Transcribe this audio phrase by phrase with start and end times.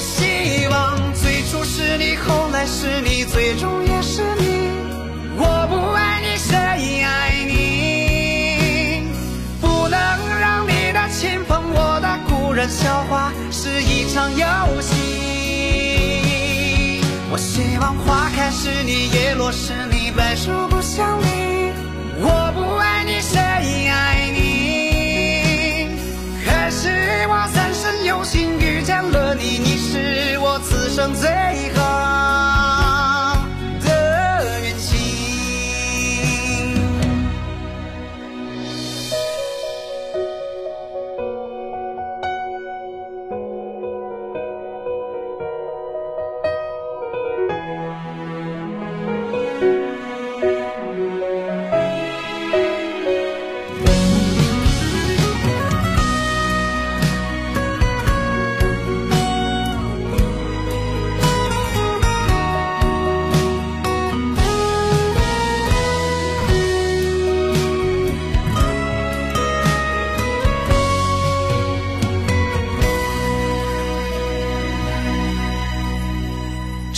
[0.00, 4.70] 希望最初是你，后来是你，最终也是你。
[5.36, 6.56] 我不爱你，谁
[7.02, 9.04] 爱你？
[9.60, 9.98] 不能
[10.40, 14.94] 让你的亲朋，我的故人，笑话是一场游戏。
[17.30, 21.29] 我希望花开是你，叶落是你，白首不相离。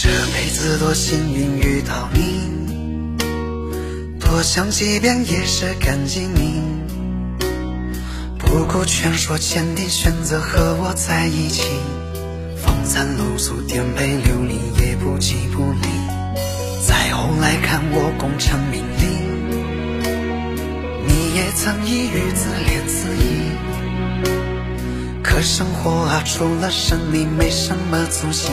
[0.02, 3.16] 这辈子多幸运遇到你，
[4.18, 6.60] 多想几遍也是感激你。
[8.36, 11.68] 不顾劝说，坚定选择和我在一起。
[12.56, 15.88] 风餐露宿，颠沛流离，也不急不离。
[16.84, 19.06] 再后来看我功成名利，
[21.06, 23.22] 你也曾以语自怜自艾。
[25.22, 28.48] 可生活啊，除了生命，没什么足迹。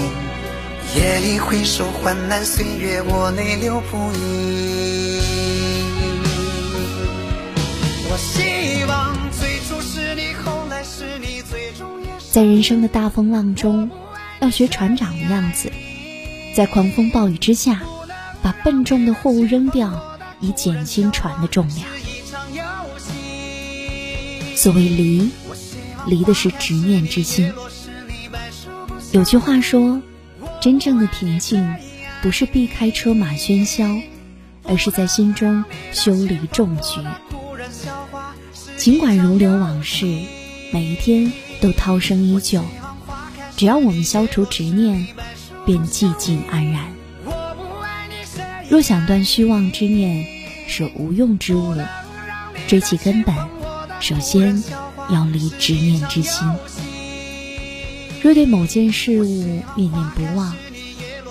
[0.96, 5.20] 夜里回首，患难岁月，我泪流不已。
[8.10, 13.92] 我希望最初是你，后来是你，最终也是在人生的大风浪中，
[14.40, 15.72] 要学船长的样子，
[16.56, 17.84] 在狂风暴雨之下，
[18.42, 21.88] 把笨重的货物扔掉，以减轻船的重量。
[24.56, 25.30] 所谓离，
[26.08, 27.54] 离的是执念之心。
[29.12, 30.02] 有句话说，
[30.62, 31.76] 真正的平静，
[32.22, 34.02] 不是避开车马喧嚣，
[34.64, 37.02] 而是在心中修篱种菊。
[38.78, 40.06] 尽管如流往事，
[40.72, 41.32] 每一天
[41.62, 42.64] 都涛声依旧，
[43.56, 45.08] 只要我们消除执念，
[45.66, 46.86] 便寂静安然。
[48.70, 50.26] 若想断虚妄之念，
[50.68, 51.76] 舍无用之物，
[52.68, 53.34] 追其根本，
[54.00, 54.62] 首先
[55.10, 56.48] 要离执念之心。
[58.22, 60.54] 若对某件事物念念不忘，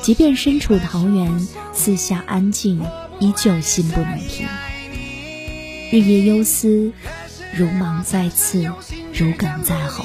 [0.03, 2.83] 即便身处桃源，四下安静，
[3.21, 4.47] 依旧心不能平。
[5.91, 6.93] 日夜忧思，
[7.55, 8.63] 如芒在刺，
[9.13, 10.05] 如鲠在喉。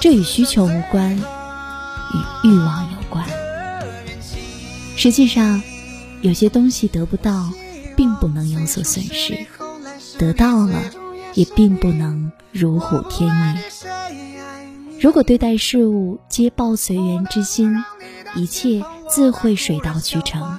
[0.00, 3.26] 这与需求无关，与欲望有关。
[4.96, 5.60] 实际上，
[6.20, 7.50] 有些东西得不到，
[7.96, 9.46] 并不能有所损失；
[10.18, 10.78] 得到了，
[11.34, 13.58] 也并不能如虎添翼。
[15.00, 17.74] 如果对待事物皆抱随缘之心，
[18.34, 20.58] 一切自会水到渠成。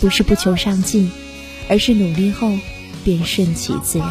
[0.00, 1.10] 不是不求上进，
[1.68, 2.52] 而是努力后
[3.04, 4.08] 便顺其自然。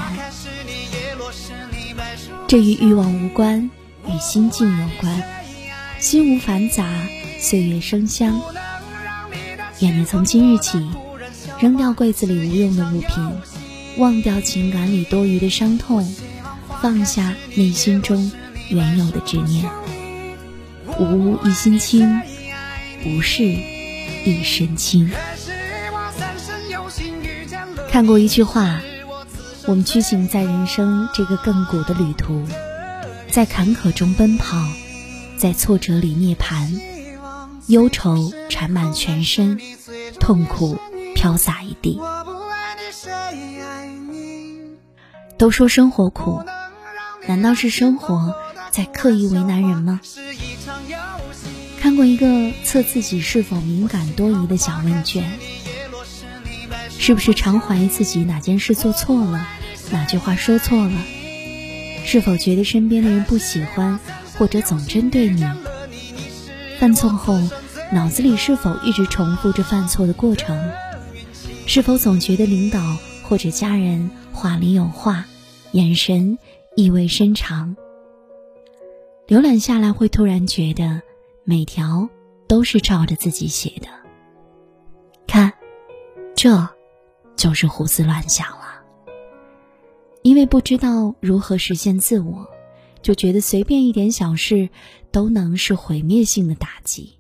[2.48, 3.70] 这与欲望无关，
[4.08, 5.24] 与心境有关。
[6.00, 6.90] 心无繁杂，
[7.40, 8.42] 岁月生香。
[9.80, 10.84] 愿你从今日起，
[11.60, 13.32] 扔掉柜子里无用的物品，
[13.98, 16.16] 忘掉情感里多余的伤痛，
[16.82, 18.32] 放下内心中
[18.70, 19.70] 原有的执念。
[21.00, 22.22] 无一心轻，
[23.06, 25.10] 无事一身轻。
[27.90, 28.80] 看过一句话，
[29.66, 32.46] 我们驱行在人生这个亘古的旅途，
[33.32, 34.58] 在坎坷中奔跑，
[35.38, 36.80] 在挫折里涅槃，
[37.68, 39.60] 忧愁缠满全身，
[40.20, 40.78] 痛苦
[41.16, 42.00] 飘洒一地。
[45.38, 46.44] 都说生活苦，
[47.28, 48.36] 难道是生活
[48.74, 50.02] 在刻意为难人吗？
[51.80, 55.30] 看过一个测自己是否敏感多疑的小问卷，
[56.98, 59.48] 是不是常怀疑自己哪件事做错了，
[59.92, 60.92] 哪句话说错了？
[62.04, 64.00] 是否觉得身边的人不喜欢，
[64.40, 65.46] 或者总针对你？
[66.80, 67.40] 犯错后，
[67.92, 70.72] 脑子里是否一直重复着犯错的过程？
[71.68, 75.26] 是否总觉得领导或者家人话里有话，
[75.74, 76.40] 眼神
[76.76, 77.76] 意味深长？
[79.26, 81.02] 浏览下来，会突然觉得
[81.46, 82.10] 每条
[82.46, 83.88] 都是照着自己写的。
[85.26, 85.52] 看，
[86.36, 86.68] 这
[87.36, 88.84] 就是胡思乱想了。
[90.24, 92.48] 因为不知道如何实现自我，
[93.02, 94.70] 就觉得随便一点小事
[95.10, 97.18] 都能是毁灭性的打击。